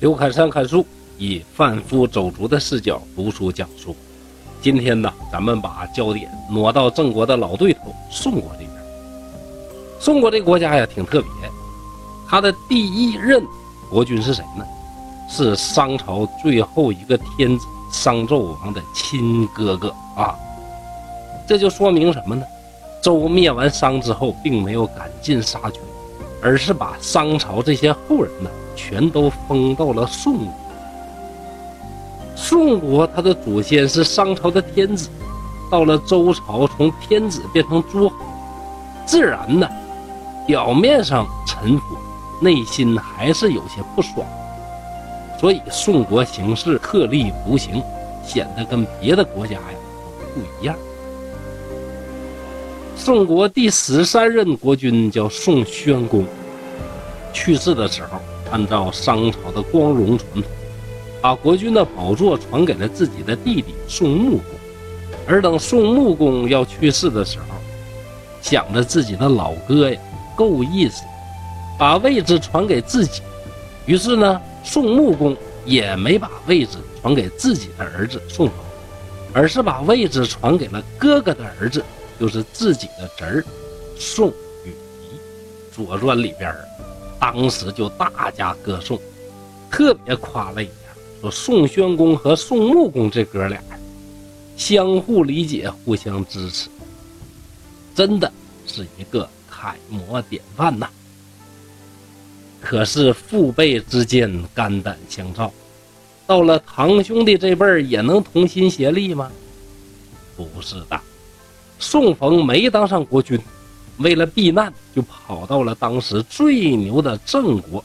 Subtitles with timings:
[0.00, 0.84] 刘侃山看书，
[1.18, 3.94] 以贩夫走卒的视角读书讲述。
[4.62, 8.70] 今天呢，咱们把焦点挪到郑国的老对头宋国这边。
[9.98, 11.30] 宋国这国家呀，挺特别，
[12.26, 13.44] 他的第一任
[13.90, 14.64] 国君是谁呢？
[15.28, 20.34] 是商朝最后一个天子商纣王的亲哥哥啊。
[21.46, 22.42] 这就说明什么呢？
[23.02, 25.78] 周灭完商之后，并没有赶尽杀绝，
[26.42, 28.50] 而是把商朝这些后人呢。
[28.76, 30.54] 全都封到了宋国。
[32.34, 35.10] 宋国他的祖先是商朝的天子，
[35.70, 38.16] 到了周朝从天子变成诸侯，
[39.04, 39.68] 自然呢，
[40.46, 41.98] 表面上臣服，
[42.40, 44.26] 内心还是有些不爽，
[45.38, 47.82] 所以宋国行事特立独行，
[48.24, 49.62] 显得跟别的国家呀
[50.34, 50.74] 不一样。
[53.02, 56.26] 宋国第十三任国君叫宋宣公，
[57.32, 58.20] 去世的时候。
[58.50, 60.42] 按照商朝的光荣传统，
[61.22, 64.44] 把国君的宝座传给了自己的弟弟宋穆公。
[65.26, 67.44] 而等宋穆公要去世的时候，
[68.42, 69.98] 想着自己的老哥呀
[70.36, 71.04] 够意思，
[71.78, 73.22] 把位置传给自己。
[73.86, 78.54] 于是呢，宋穆公也没把位置传给自己的儿子宋恒，
[79.32, 81.82] 而是把位置传给了哥哥的儿子，
[82.20, 83.44] 就是自己的侄儿
[83.98, 84.28] 宋
[84.64, 85.16] 禹仪。
[85.74, 86.54] 《左传》里边
[87.18, 89.00] 当时就大加歌颂，
[89.70, 90.72] 特别夸了一下，
[91.22, 93.62] 说宋宣公和宋穆公这哥俩
[94.56, 96.68] 相互理解、互相支持，
[97.94, 98.30] 真的
[98.66, 100.88] 是一个楷模典范呐。
[102.60, 105.50] 可是父辈之间肝胆相照，
[106.26, 109.32] 到了堂兄弟这辈儿也能同心协力吗？
[110.36, 111.00] 不是的，
[111.80, 113.40] 宋冯没当上国君。
[113.96, 117.84] 为了避难，就跑到了当时最牛的郑国，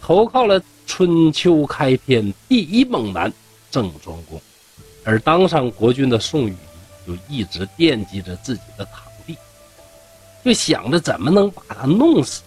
[0.00, 3.32] 投靠了春秋开篇第一猛男
[3.70, 4.40] 郑庄公。
[5.04, 6.56] 而当上国君的宋禹
[7.06, 9.36] 就一直惦记着自己的堂弟，
[10.44, 12.42] 就想着怎么能把他弄死。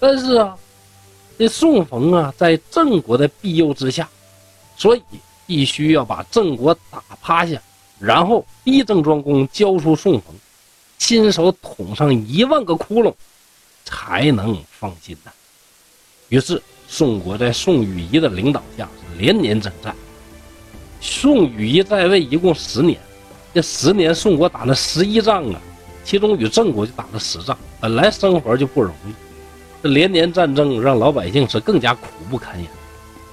[0.00, 0.56] 但是啊，
[1.38, 4.08] 这宋冯啊，在郑国的庇佑之下，
[4.76, 5.02] 所以
[5.46, 7.60] 必须要把郑国打趴下，
[8.04, 10.34] 然后逼郑庄公交出宋冯。
[10.96, 13.12] 亲手捅上一万个窟窿，
[13.84, 15.30] 才能放心呐。
[16.28, 18.88] 于是宋国在宋禹仪的领导下
[19.18, 19.94] 连年征战。
[21.00, 22.98] 宋禹仪在位一共十年，
[23.52, 25.60] 这十年宋国打了十一仗啊，
[26.04, 27.58] 其中与郑国就打了十仗。
[27.80, 29.12] 本来生活就不容易，
[29.82, 32.66] 这连年战争让老百姓是更加苦不堪言。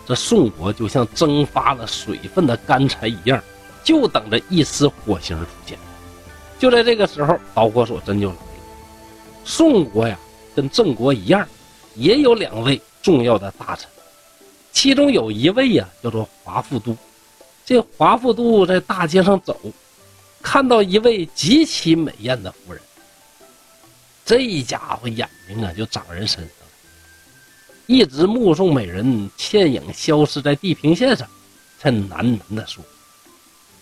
[0.06, 3.42] 这宋国就像蒸发了水分的干柴一样，
[3.84, 5.78] 就等着一丝火星出现。
[6.60, 8.42] 就在这个时候，导火索真就来了。
[9.44, 10.18] 宋国呀，
[10.56, 11.48] 跟郑国一样，
[11.96, 13.90] 也有两位重要的大臣，
[14.72, 16.96] 其中有一位呀，叫做华富都。
[17.66, 19.60] 这华富都在大街上走，
[20.42, 22.82] 看到一位极其美艳的夫人，
[24.26, 26.66] 这家伙眼睛啊，就长人身上了，
[27.88, 31.28] 一直目送美人倩影消失在地平线上，
[31.80, 32.84] 才喃喃地说：“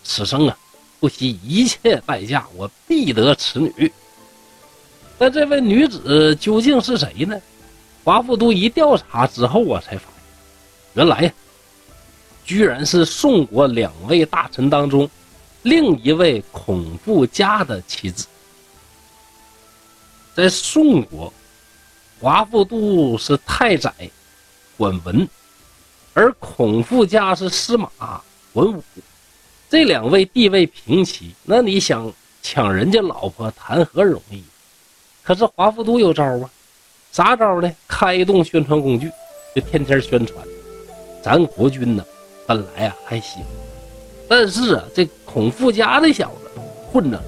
[0.04, 0.56] 此生啊。”
[1.00, 3.90] 不惜一切代价，我必得此女。
[5.16, 7.40] 但这位女子究竟是谁呢？
[8.04, 10.22] 华富都一调查之后啊，才发现，
[10.92, 11.32] 原来呀，
[12.44, 15.08] 居然是宋国两位大臣当中
[15.62, 18.26] 另一位孔富家的妻子。
[20.34, 21.32] 在宋国，
[22.20, 23.90] 华富都是太宰，
[24.76, 25.26] 管文，
[26.12, 27.90] 而孔富家是司马，
[28.52, 28.84] 管武。
[29.70, 34.42] 这两位地位平齐，那你想抢人家老婆谈何容易？
[35.22, 36.50] 可是华富都有招啊，
[37.12, 37.70] 啥招呢？
[37.86, 39.08] 开动宣传工具，
[39.54, 40.44] 就天天宣传。
[41.22, 42.04] 咱国君呢，
[42.48, 43.44] 本来啊还行，
[44.28, 46.60] 但是啊，这孔富家这小子
[46.92, 47.22] 混着，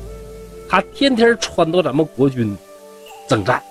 [0.69, 2.59] 他天天撺掇咱们国君
[3.29, 3.63] 征战，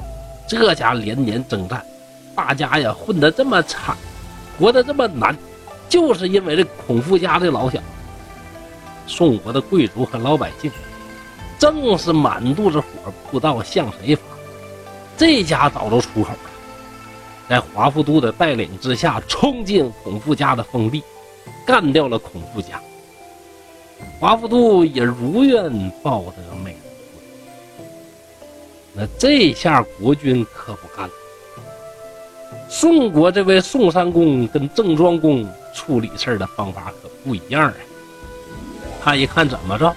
[0.48, 1.86] 这家连年征战，
[2.34, 3.98] 大家呀混得这么惨，
[4.58, 5.38] 活得这么难，
[5.90, 7.84] 就是因为这孔富家这老小子。
[9.12, 10.72] 宋国的贵族和老百姓，
[11.60, 12.86] 正是满肚子火，
[13.30, 14.22] 不知道向谁发。
[15.18, 16.50] 这家找着出口了，
[17.50, 21.04] 在华富都的带领之下，冲进孔富家的封地，
[21.66, 22.82] 干掉了孔富家。
[24.18, 25.70] 华富都也如愿
[26.02, 26.82] 抱得美人
[27.14, 27.24] 归。
[28.94, 31.14] 那这下国君可不干了。
[32.70, 37.74] 宋国这位宋三公跟郑庄公处理事的方法可不一样啊。
[39.04, 39.94] 他一看怎么着，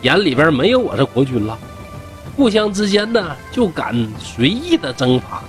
[0.00, 1.58] 眼里边没有我这国君了，
[2.34, 5.44] 互相之间呢就敢随意的征伐，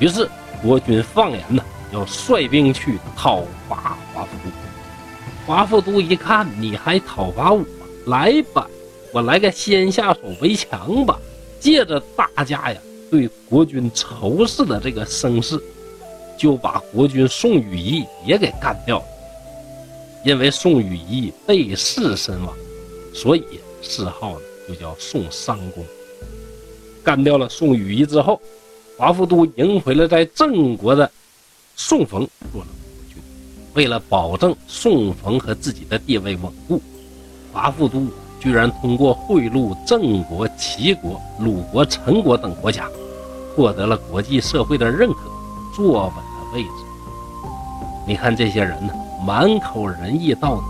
[0.00, 0.28] 于是
[0.60, 1.62] 国君放言呢，
[1.92, 4.50] 要率兵去讨伐华富都。
[5.46, 7.64] 华富都一看，你还讨伐我？
[8.06, 8.66] 来吧，
[9.12, 11.16] 我来个先下手为强吧，
[11.60, 12.78] 借着大家呀
[13.10, 15.56] 对国君仇视的这个声势，
[16.36, 19.04] 就把国君宋雨义也给干掉了。
[20.26, 22.52] 因为宋雨义被弑身亡，
[23.14, 23.44] 所以
[23.80, 25.84] 谥号呢就叫宋商公。
[27.04, 28.42] 干掉了宋雨义之后，
[28.98, 31.08] 华富都迎回了在郑国的
[31.76, 33.22] 宋冯做了国君。
[33.74, 36.82] 为了保证宋冯和自己的地位稳固，
[37.52, 38.04] 华富都
[38.40, 42.90] 居然通过贿赂郑国、齐国、鲁国、陈国等国家，
[43.54, 45.20] 获得了国际社会的认可，
[45.72, 46.70] 坐稳了位置。
[48.08, 48.92] 你看这些人呢，
[49.26, 50.62] 满口仁义道德，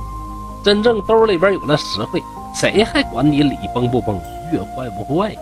[0.64, 2.22] 真正兜里边有了实惠，
[2.54, 4.18] 谁还管你礼崩不崩、
[4.50, 5.36] 乐坏不坏？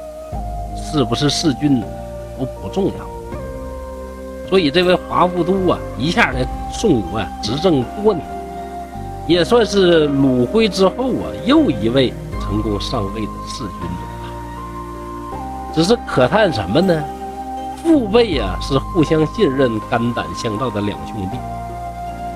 [0.76, 1.80] 是不是弑君
[2.36, 8.26] 都不重要，所以这位华富都啊，一下在宋国啊执政多年，
[9.28, 13.94] 也算是鲁徽之后啊又一位成功上位的弑君者
[14.24, 15.38] 了。
[15.72, 17.00] 只是可叹什么呢？
[17.76, 21.38] 父辈啊是互相信任、肝胆相照的两兄弟，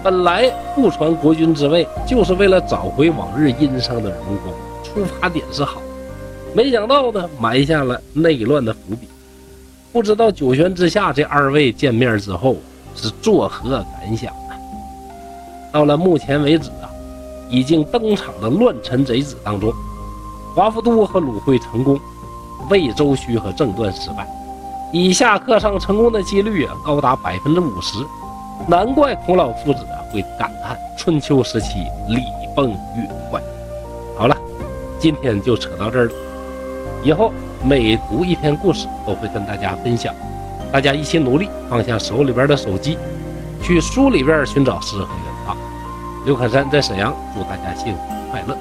[0.03, 4.55] 本来不传国君之位，就是为了找回往日殷商的荣光，
[4.85, 5.83] 出发点是好。
[6.55, 9.09] 没想到呢，埋下了内乱的伏笔。
[9.93, 12.57] 不知道九泉之下这二位见面之后
[12.95, 14.55] 是作何感想呢？
[15.73, 16.89] 到了目前为止啊，
[17.51, 19.73] 已经登场的乱臣贼子当中，
[20.55, 21.99] 华富都和鲁惠成功，
[22.71, 24.27] 魏周须和郑段失败。
[24.93, 27.99] 以下克上成功的几率啊，高达百分之五十。
[28.67, 32.23] 难怪孔老夫子啊会感叹春秋时期礼
[32.55, 33.41] 崩乐坏。
[34.17, 34.37] 好了，
[34.99, 36.13] 今天就扯到这儿了。
[37.03, 37.33] 以后
[37.63, 40.15] 每读一篇故事，都会跟大家分享。
[40.73, 42.99] 大家一起努力，放下手里边的手机，
[43.63, 45.57] 去书里边寻找诗和远方。
[46.27, 48.01] 刘可山在沈阳，祝大家幸福
[48.31, 48.55] 快乐。